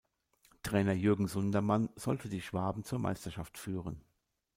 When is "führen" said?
3.59-4.03